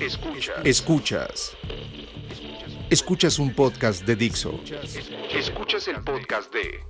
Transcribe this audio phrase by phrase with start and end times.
[0.00, 0.64] Escuchas.
[0.64, 1.56] Escuchas.
[2.88, 4.58] Escuchas un podcast de Dixo.
[5.30, 6.80] Escuchas el podcast de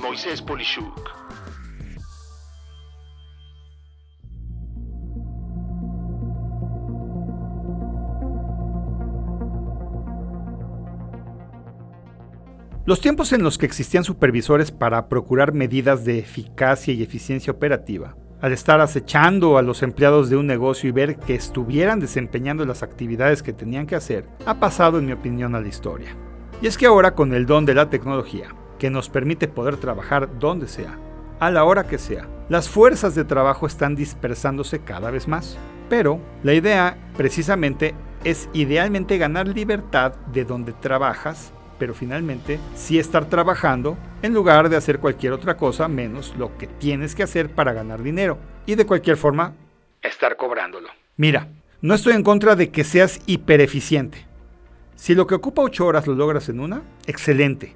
[0.00, 1.10] Moisés Polishuk.
[12.84, 18.16] Los tiempos en los que existían supervisores para procurar medidas de eficacia y eficiencia operativa,
[18.44, 22.82] al estar acechando a los empleados de un negocio y ver que estuvieran desempeñando las
[22.82, 26.14] actividades que tenían que hacer, ha pasado en mi opinión a la historia.
[26.60, 30.28] Y es que ahora con el don de la tecnología, que nos permite poder trabajar
[30.38, 30.98] donde sea,
[31.40, 35.56] a la hora que sea, las fuerzas de trabajo están dispersándose cada vez más.
[35.88, 43.26] Pero la idea precisamente es idealmente ganar libertad de donde trabajas pero finalmente sí estar
[43.26, 47.72] trabajando en lugar de hacer cualquier otra cosa menos lo que tienes que hacer para
[47.72, 49.54] ganar dinero y de cualquier forma
[50.02, 50.88] estar cobrándolo.
[51.16, 51.48] Mira,
[51.80, 54.26] no estoy en contra de que seas hipereficiente.
[54.96, 57.74] Si lo que ocupa 8 horas lo logras en una, excelente.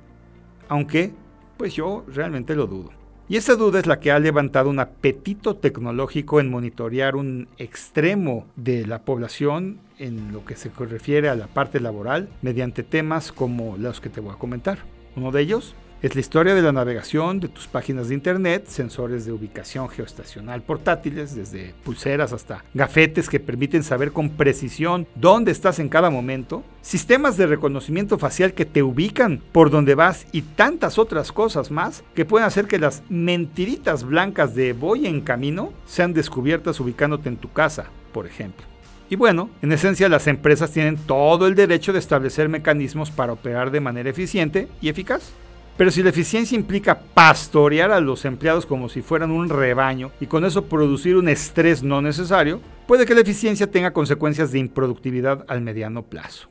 [0.69, 1.13] Aunque,
[1.57, 2.98] pues yo realmente lo dudo.
[3.31, 8.47] Y esa duda es la que ha levantado un apetito tecnológico en monitorear un extremo
[8.57, 13.77] de la población en lo que se refiere a la parte laboral mediante temas como
[13.77, 14.79] los que te voy a comentar.
[15.15, 19.27] Uno de ellos es la historia de la navegación de tus páginas de internet, sensores
[19.27, 25.81] de ubicación geoestacional portátiles, desde pulseras hasta gafetes que permiten saber con precisión dónde estás
[25.81, 30.99] en cada momento, sistemas de reconocimiento facial que te ubican por donde vas y tantas
[30.99, 36.15] otras cosas más que pueden hacer que las mentiritas blancas de voy en camino sean
[36.15, 38.65] descubiertas ubicándote en tu casa, por ejemplo.
[39.11, 43.71] Y bueno, en esencia las empresas tienen todo el derecho de establecer mecanismos para operar
[43.71, 45.33] de manera eficiente y eficaz.
[45.79, 50.27] Pero si la eficiencia implica pastorear a los empleados como si fueran un rebaño y
[50.27, 55.45] con eso producir un estrés no necesario, puede que la eficiencia tenga consecuencias de improductividad
[55.47, 56.51] al mediano plazo.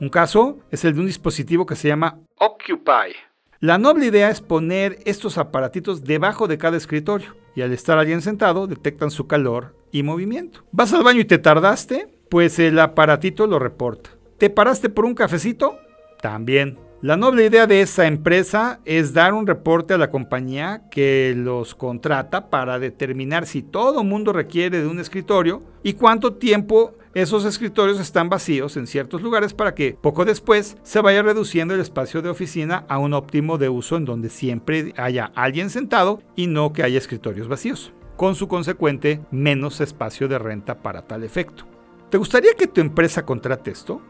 [0.00, 3.14] Un caso es el de un dispositivo que se llama Occupy.
[3.60, 8.20] La noble idea es poner estos aparatitos debajo de cada escritorio y al estar alguien
[8.20, 10.64] sentado detectan su calor y movimiento.
[10.72, 12.08] ¿Vas al baño y te tardaste?
[12.28, 14.10] Pues el aparatito lo reporta.
[14.38, 15.78] ¿Te paraste por un cafecito?
[16.20, 16.85] También.
[17.02, 21.74] La noble idea de esa empresa es dar un reporte a la compañía que los
[21.74, 28.00] contrata para determinar si todo mundo requiere de un escritorio y cuánto tiempo esos escritorios
[28.00, 32.30] están vacíos en ciertos lugares para que poco después se vaya reduciendo el espacio de
[32.30, 36.82] oficina a un óptimo de uso en donde siempre haya alguien sentado y no que
[36.82, 41.66] haya escritorios vacíos, con su consecuente menos espacio de renta para tal efecto.
[42.08, 44.00] ¿Te gustaría que tu empresa contrate esto?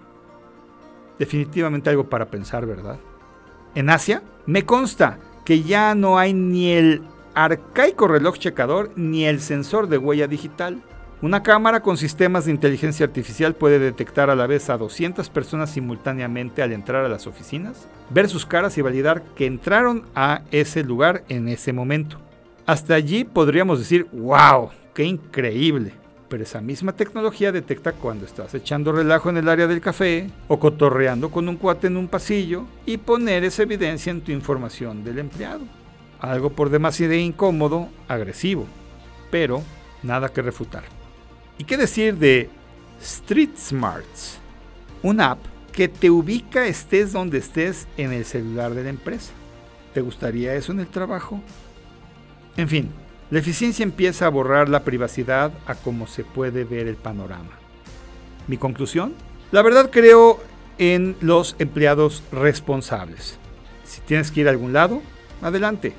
[1.19, 2.99] Definitivamente algo para pensar, ¿verdad?
[3.75, 7.03] En Asia, me consta que ya no hay ni el
[7.35, 10.83] arcaico reloj checador ni el sensor de huella digital.
[11.23, 15.71] Una cámara con sistemas de inteligencia artificial puede detectar a la vez a 200 personas
[15.71, 20.85] simultáneamente al entrar a las oficinas, ver sus caras y validar que entraron a ese
[20.85, 22.19] lugar en ese momento.
[22.67, 25.93] Hasta allí podríamos decir, wow, qué increíble
[26.29, 30.59] pero esa misma tecnología detecta cuando estás echando relajo en el área del café o
[30.59, 35.19] cotorreando con un cuate en un pasillo y poner esa evidencia en tu información del
[35.19, 35.65] empleado.
[36.21, 38.67] Algo por demasiado incómodo, agresivo,
[39.31, 39.63] pero
[40.03, 40.85] nada que refutar.
[41.59, 42.51] ¿Y qué decir de
[43.01, 44.39] Street Smarts?
[45.03, 45.39] Una app
[45.73, 49.33] que te ubica estés donde estés en el celular de la empresa.
[49.93, 51.41] ¿Te gustaría eso en el trabajo?
[52.57, 52.91] En fin,
[53.31, 57.51] la eficiencia empieza a borrar la privacidad a cómo se puede ver el panorama.
[58.47, 59.15] ¿Mi conclusión?
[59.51, 60.41] La verdad creo
[60.79, 63.39] en los empleados responsables.
[63.85, 65.03] Si tienes que ir a algún lado,
[65.43, 65.93] adelante.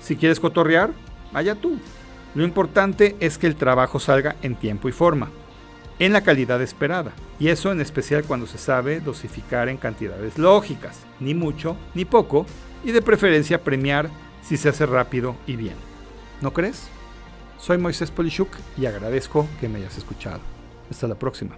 [0.00, 0.90] Si quieres cotorrear,
[1.32, 1.78] vaya tú.
[2.34, 5.30] Lo importante es que el trabajo salga en tiempo y forma,
[5.98, 7.12] en la calidad esperada.
[7.38, 12.46] Y eso en especial cuando se sabe dosificar en cantidades lógicas, ni mucho ni poco,
[12.84, 14.08] y de preferencia premiar
[14.42, 15.93] si se hace rápido y bien.
[16.44, 16.90] ¿No crees?
[17.56, 20.40] Soy Moisés Polishuk y agradezco que me hayas escuchado.
[20.90, 21.56] Hasta la próxima.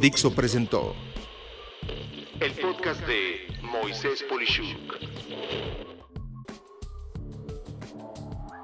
[0.00, 0.94] Dixo presentó
[2.38, 4.94] el podcast de Moisés Polishuk.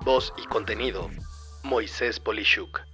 [0.04, 1.10] Voz y contenido
[1.64, 2.91] Moisés Polishuk.